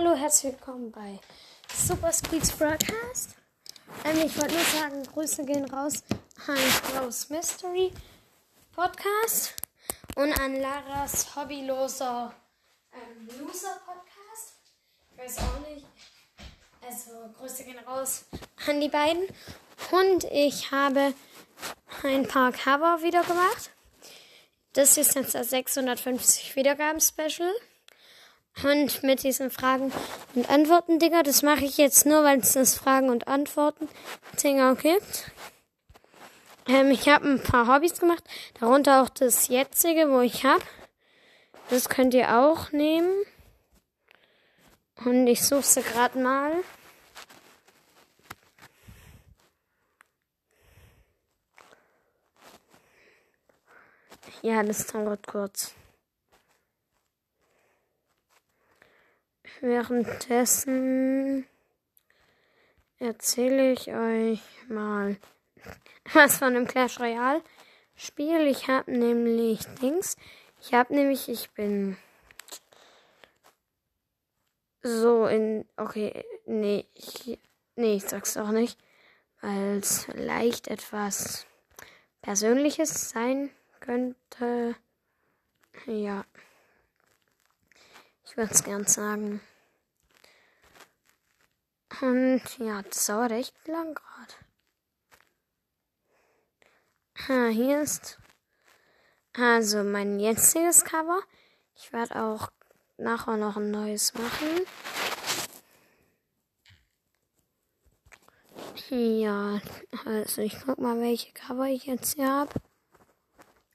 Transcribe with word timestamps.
Hallo, 0.00 0.14
herzlich 0.14 0.52
willkommen 0.52 0.92
bei 0.92 1.18
Super 1.74 2.12
Squeaks 2.12 2.52
Broadcast. 2.52 3.30
Ähm, 4.04 4.18
ich 4.24 4.38
wollte 4.38 4.54
nur 4.54 4.62
sagen, 4.62 5.02
Grüße 5.02 5.44
gehen 5.44 5.64
raus 5.64 6.04
an 6.46 6.56
Rose 7.02 7.26
Mystery 7.32 7.90
Podcast 8.76 9.54
und 10.14 10.38
an 10.38 10.60
Laras 10.60 11.34
hobbyloser 11.34 12.32
ähm, 12.92 13.26
Loser 13.40 13.80
Podcast. 13.84 14.54
Ich 15.10 15.18
weiß 15.18 15.38
auch 15.38 15.68
nicht. 15.68 15.84
Also 16.80 17.10
Grüße 17.36 17.64
gehen 17.64 17.80
raus 17.80 18.26
an 18.68 18.80
die 18.80 18.90
beiden. 18.90 19.24
Und 19.90 20.22
ich 20.30 20.70
habe 20.70 21.12
ein 22.04 22.24
paar 22.28 22.52
Cover 22.52 23.02
wieder 23.02 23.24
gemacht. 23.24 23.70
Das 24.74 24.96
ist 24.96 25.16
jetzt 25.16 25.34
das 25.34 25.50
650 25.50 26.54
Wiedergaben 26.54 27.00
Special. 27.00 27.52
Und 28.64 29.02
mit 29.04 29.22
diesen 29.22 29.50
Fragen 29.50 29.92
und 30.34 30.50
Antworten 30.50 30.98
Dinger, 30.98 31.22
das 31.22 31.42
mache 31.42 31.64
ich 31.64 31.78
jetzt 31.78 32.06
nur, 32.06 32.24
weil 32.24 32.40
es 32.40 32.52
das 32.52 32.74
Fragen 32.74 33.08
und 33.08 33.28
Antworten 33.28 33.88
Dinger 34.42 34.74
gibt. 34.74 35.30
Ähm, 36.66 36.90
ich 36.90 37.08
habe 37.08 37.28
ein 37.28 37.42
paar 37.42 37.68
Hobbys 37.68 38.00
gemacht, 38.00 38.24
darunter 38.58 39.02
auch 39.02 39.08
das 39.08 39.48
jetzige, 39.48 40.10
wo 40.10 40.20
ich 40.20 40.44
habe. 40.44 40.62
Das 41.70 41.88
könnt 41.88 42.14
ihr 42.14 42.36
auch 42.36 42.72
nehmen. 42.72 43.12
Und 45.04 45.26
ich 45.28 45.44
suche 45.44 45.62
sie 45.62 45.82
gerade 45.82 46.18
mal. 46.18 46.52
Ja, 54.42 54.62
das 54.62 54.86
dauert 54.86 55.26
kurz. 55.26 55.74
Währenddessen 59.60 61.46
erzähle 62.98 63.72
ich 63.72 63.92
euch 63.92 64.40
mal 64.68 65.16
was 66.12 66.38
von 66.38 66.54
dem 66.54 66.66
Clash 66.66 67.00
Royale 67.00 67.42
Spiel. 67.96 68.46
Ich 68.46 68.68
habe 68.68 68.92
nämlich 68.92 69.60
Dings. 69.82 70.16
Ich 70.60 70.74
habe 70.74 70.94
nämlich, 70.94 71.28
ich 71.28 71.50
bin 71.50 71.96
so 74.82 75.26
in, 75.26 75.64
okay, 75.76 76.24
nee, 76.46 76.86
ich, 76.94 77.38
nee, 77.74 77.96
ich 77.96 78.04
sag's 78.04 78.36
auch 78.36 78.50
nicht, 78.50 78.78
weil 79.40 79.78
es 79.78 80.04
vielleicht 80.04 80.68
etwas 80.68 81.46
Persönliches 82.22 83.10
sein 83.10 83.50
könnte. 83.80 84.76
Ja. 85.86 86.24
Würde 88.38 88.54
es 88.54 88.62
gern 88.62 88.86
sagen. 88.86 89.40
Und 92.00 92.42
ja, 92.58 92.82
das 92.82 93.06
dauert 93.06 93.32
echt 93.32 93.66
lang 93.66 93.96
gerade. 93.96 94.34
Ah, 97.26 97.48
hier 97.48 97.82
ist 97.82 98.16
also 99.36 99.82
mein 99.82 100.20
jetziges 100.20 100.84
Cover. 100.84 101.18
Ich 101.74 101.92
werde 101.92 102.22
auch 102.22 102.52
nachher 102.96 103.36
noch 103.36 103.56
ein 103.56 103.72
neues 103.72 104.14
machen. 104.14 104.60
Ja, 108.90 109.60
also 110.04 110.42
ich 110.42 110.56
guck 110.64 110.78
mal, 110.78 111.00
welche 111.00 111.32
Cover 111.32 111.66
ich 111.66 111.86
jetzt 111.86 112.14
hier 112.14 112.30
habe. 112.30 112.54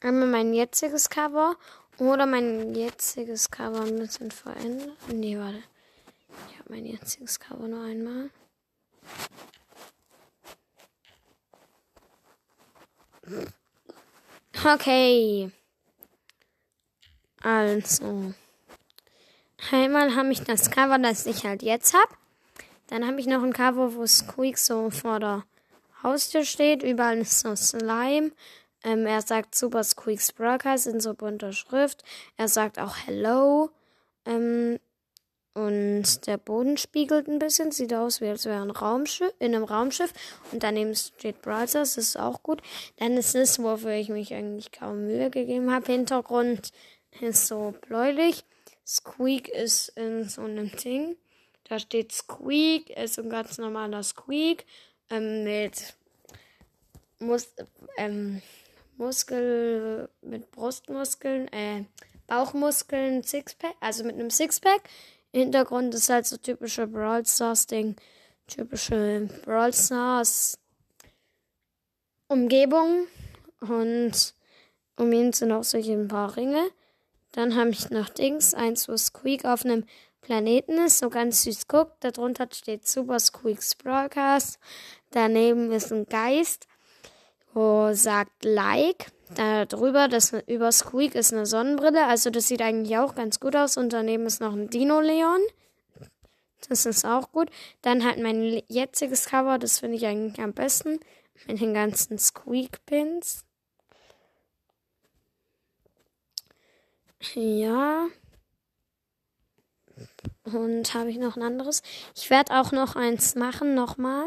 Einmal 0.00 0.28
mein 0.28 0.54
jetziges 0.54 1.10
Cover 1.10 1.56
oder 1.98 2.26
mein 2.26 2.74
jetziges 2.74 3.50
Cover 3.50 3.82
ein 3.82 3.96
bisschen 3.96 4.30
verändert. 4.30 4.96
Nee, 5.08 5.38
warte. 5.38 5.62
Ich 6.50 6.58
habe 6.58 6.70
mein 6.70 6.86
jetziges 6.86 7.38
Cover 7.38 7.68
nur 7.68 7.84
einmal. 7.84 8.30
Okay. 14.64 15.50
Also. 17.42 18.34
Einmal 19.70 20.14
habe 20.14 20.32
ich 20.32 20.40
das 20.42 20.70
Cover, 20.70 20.98
das 20.98 21.26
ich 21.26 21.44
halt 21.44 21.62
jetzt 21.62 21.94
habe. 21.94 22.12
Dann 22.88 23.06
habe 23.06 23.20
ich 23.20 23.26
noch 23.26 23.42
ein 23.42 23.52
Cover, 23.52 23.94
wo 23.94 24.06
Squeak 24.06 24.58
so 24.58 24.90
vor 24.90 25.20
der 25.20 25.44
Haustür 26.02 26.44
steht. 26.44 26.82
Überall 26.82 27.18
ist 27.18 27.40
so 27.40 27.54
Slime. 27.56 28.32
Ähm, 28.84 29.06
er 29.06 29.22
sagt 29.22 29.54
Super 29.54 29.84
Squeaks 29.84 30.32
Broadcast 30.32 30.86
in 30.86 31.00
so 31.00 31.14
bunter 31.14 31.52
Schrift. 31.52 32.02
Er 32.36 32.48
sagt 32.48 32.78
auch 32.78 32.96
Hello. 33.06 33.70
Ähm, 34.26 34.78
und 35.54 36.26
der 36.26 36.38
Boden 36.38 36.78
spiegelt 36.78 37.28
ein 37.28 37.38
bisschen, 37.38 37.72
sieht 37.72 37.92
aus, 37.92 38.22
wie 38.22 38.28
als 38.28 38.46
wäre 38.46 38.62
ein 38.62 38.70
Raumschiff, 38.70 39.34
in 39.38 39.54
einem 39.54 39.64
Raumschiff. 39.64 40.12
Und 40.50 40.62
daneben 40.62 40.94
steht 40.94 41.42
Brothers, 41.42 41.72
das 41.72 41.98
ist 41.98 42.18
auch 42.18 42.42
gut. 42.42 42.62
Dann 42.96 43.18
ist 43.18 43.34
es, 43.34 43.62
wofür 43.62 43.92
ich 43.92 44.08
mich 44.08 44.32
eigentlich 44.32 44.72
kaum 44.72 45.06
Mühe 45.06 45.28
gegeben 45.28 45.70
habe. 45.70 45.92
Hintergrund 45.92 46.72
ist 47.20 47.48
so 47.48 47.74
bläulich. 47.86 48.44
Squeak 48.86 49.48
ist 49.48 49.90
in 49.90 50.26
so 50.26 50.42
einem 50.42 50.74
Ding. 50.76 51.16
Da 51.68 51.78
steht 51.78 52.12
Squeak, 52.12 52.90
ist 52.90 53.18
ein 53.18 53.28
ganz 53.28 53.58
normaler 53.58 54.02
Squeak. 54.02 54.64
Ähm, 55.10 55.44
mit 55.44 55.94
Mus 57.18 57.48
ähm, 57.98 58.40
Muskel, 59.02 60.08
mit 60.22 60.52
Brustmuskeln, 60.52 61.52
äh, 61.52 61.84
Bauchmuskeln, 62.28 63.24
Sixpack, 63.24 63.74
also 63.80 64.04
mit 64.04 64.14
einem 64.14 64.30
Sixpack. 64.30 64.82
Hintergrund 65.32 65.92
ist 65.94 66.08
halt 66.08 66.26
so 66.26 66.36
typische 66.36 66.86
Brawl 66.86 67.26
Stars 67.26 67.66
Ding. 67.66 67.96
Typische 68.46 69.28
Brawl 69.44 69.72
Stars 69.72 70.58
Umgebung. 72.28 73.06
Und 73.60 74.34
um 74.96 75.12
ihn 75.12 75.32
sind 75.32 75.50
auch 75.50 75.64
solche 75.64 75.92
ein 75.92 76.08
paar 76.08 76.36
Ringe. 76.36 76.70
Dann 77.32 77.56
habe 77.56 77.70
ich 77.70 77.90
noch 77.90 78.08
Dings, 78.08 78.54
eins, 78.54 78.88
wo 78.88 78.96
Squeak 78.96 79.44
auf 79.44 79.64
einem 79.64 79.84
Planeten 80.20 80.78
ist, 80.78 80.98
so 80.98 81.10
ganz 81.10 81.42
süß 81.42 81.66
guckt. 81.66 82.04
Darunter 82.04 82.46
steht 82.52 82.86
Super 82.86 83.18
Squeaks 83.18 83.74
Broadcast. 83.74 84.60
Daneben 85.10 85.72
ist 85.72 85.92
ein 85.92 86.06
Geist, 86.06 86.68
wo 87.54 87.92
sagt 87.92 88.44
Like. 88.44 89.12
Da 89.34 89.64
drüber, 89.64 90.08
das 90.08 90.34
über 90.46 90.70
Squeak 90.70 91.14
ist 91.14 91.32
eine 91.32 91.46
Sonnenbrille, 91.46 92.06
also 92.06 92.28
das 92.28 92.48
sieht 92.48 92.60
eigentlich 92.60 92.98
auch 92.98 93.14
ganz 93.14 93.40
gut 93.40 93.56
aus. 93.56 93.76
Und 93.76 93.92
daneben 93.92 94.26
ist 94.26 94.40
noch 94.40 94.52
ein 94.52 94.68
Dino 94.68 95.00
Leon. 95.00 95.40
Das 96.68 96.86
ist 96.86 97.04
auch 97.04 97.32
gut. 97.32 97.48
Dann 97.80 98.04
halt 98.04 98.18
mein 98.18 98.62
jetziges 98.68 99.26
Cover, 99.26 99.58
das 99.58 99.80
finde 99.80 99.96
ich 99.96 100.06
eigentlich 100.06 100.40
am 100.42 100.52
besten. 100.52 101.00
Mit 101.46 101.60
den 101.60 101.74
ganzen 101.74 102.18
Squeak-Pins. 102.18 103.44
Ja. 107.34 108.06
Und 110.44 110.94
habe 110.94 111.10
ich 111.10 111.18
noch 111.18 111.36
ein 111.36 111.42
anderes? 111.42 111.82
Ich 112.14 112.30
werde 112.30 112.58
auch 112.60 112.72
noch 112.72 112.96
eins 112.96 113.34
machen, 113.34 113.74
nochmal. 113.74 114.26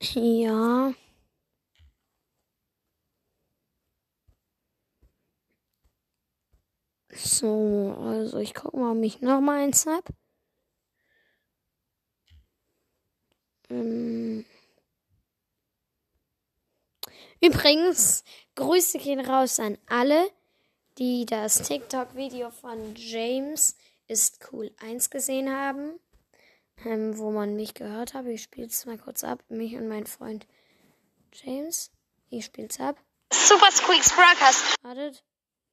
Ja. 0.00 0.92
So, 7.12 7.94
also 8.00 8.38
ich 8.38 8.54
gucke 8.54 8.76
mal, 8.76 8.96
ob 8.96 9.02
ich 9.04 9.20
noch 9.20 9.40
mal 9.40 9.62
eins 9.62 9.86
habe. 9.86 10.12
Ähm. 13.70 14.44
Übrigens, 17.40 18.24
Grüße 18.54 18.98
gehen 18.98 19.20
raus 19.20 19.60
an 19.60 19.78
alle, 19.86 20.30
die 20.98 21.26
das 21.26 21.62
TikTok-Video 21.62 22.50
von 22.50 22.94
James 22.96 23.76
ist 24.06 24.48
cool 24.52 24.70
1 24.80 25.10
gesehen 25.10 25.50
haben, 25.50 25.98
ähm, 26.84 27.18
wo 27.18 27.30
man 27.30 27.56
mich 27.56 27.74
gehört 27.74 28.14
hat. 28.14 28.26
Ich 28.26 28.42
spiele 28.42 28.66
es 28.66 28.86
mal 28.86 28.98
kurz 28.98 29.24
ab. 29.24 29.42
Mich 29.48 29.74
und 29.74 29.88
mein 29.88 30.06
Freund 30.06 30.46
James. 31.32 31.90
Ich 32.30 32.46
spiele 32.46 32.68
es 32.68 32.80
ab. 32.80 32.96
Super 33.32 33.70
Squeaks 33.70 34.12
Broadcast. 34.12 34.76
Wartet. 34.82 35.24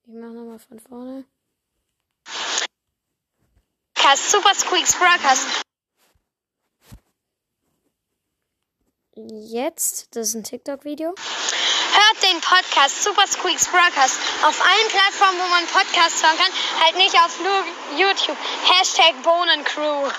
Ich 0.06 0.14
mache 0.14 0.32
nochmal 0.32 0.60
von 0.60 0.80
vorne. 0.80 1.26
Super 4.16 4.54
Squeaks 4.54 4.96
Broadcast. 4.96 5.62
Jetzt, 9.16 10.16
das 10.16 10.30
ist 10.30 10.36
ein 10.36 10.44
TikTok-Video. 10.44 11.10
Hört 11.10 12.24
den 12.24 12.42
Podcast 12.42 13.04
Super 13.04 13.28
Squeaks 13.28 13.68
Broadcast 13.68 14.18
auf 14.44 14.62
allen 14.62 14.88
Plattformen, 14.90 15.40
wo 15.40 15.48
man 15.50 15.66
Podcasts 15.68 16.24
hören 16.24 16.38
kann. 16.38 16.52
Halt 16.84 16.96
nicht 16.98 17.16
auf 17.16 17.40
YouTube. 17.98 18.38
Hashtag 18.66 19.22
Bohnencrew. 19.24 20.10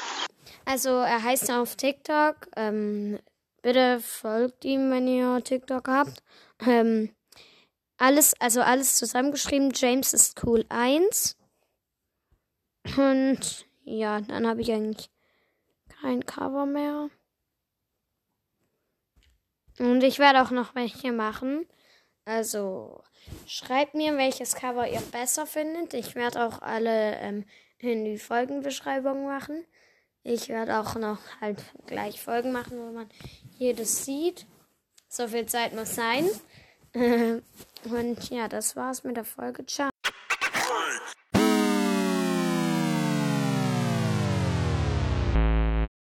Also, 0.65 0.91
er 0.91 1.23
heißt 1.23 1.51
auf 1.51 1.77
TikTok. 1.77 2.49
Ähm, 2.57 3.19
bitte 3.63 4.01
folgt 4.01 4.65
ihm, 4.65 4.91
wenn 4.91 5.07
ihr 5.07 5.43
TikTok 5.43 5.89
habt. 5.89 6.23
Ähm, 6.67 7.15
alles, 7.99 8.35
also 8.41 8.61
alles 8.61 8.97
zusammengeschrieben. 8.97 9.73
James 9.75 10.13
ist 10.13 10.43
cool 10.45 10.65
1. 10.69 11.37
Und 12.97 13.67
ja, 13.85 14.21
dann 14.21 14.47
habe 14.47 14.61
ich 14.61 14.73
eigentlich 14.73 15.11
kein 16.01 16.27
Cover 16.27 16.67
mehr. 16.67 17.11
Und 19.79 20.03
ich 20.03 20.19
werde 20.19 20.43
auch 20.43 20.51
noch 20.51 20.75
welche 20.75 21.13
machen. 21.13 21.67
Also 22.25 23.03
schreibt 23.47 23.95
mir, 23.95 24.17
welches 24.17 24.55
Cover 24.55 24.89
ihr 24.89 25.01
besser 25.01 25.47
findet. 25.47 25.95
Ich 25.95 26.15
werde 26.15 26.45
auch 26.45 26.61
alle 26.61 27.17
ähm, 27.17 27.45
in 27.79 28.05
die 28.05 28.19
Folgenbeschreibung 28.19 29.27
machen. 29.27 29.65
Ich 30.25 30.49
werde 30.49 30.79
auch 30.79 30.95
noch 30.95 31.19
halt 31.41 31.63
gleich 31.87 32.21
Folgen 32.21 32.53
machen, 32.53 32.79
wo 32.79 32.93
man 32.93 33.09
jedes 33.59 34.05
sieht. 34.05 34.47
So 35.09 35.29
viel 35.29 35.47
Zeit 35.47 35.75
muss 35.75 35.95
sein. 35.95 36.29
Und 37.85 38.31
ja, 38.31 38.49
das 38.49 38.77
war's 38.77 39.05
mit 39.05 39.17
der 39.17 39.25
Folge. 39.25 39.67
Ciao. 39.67 39.92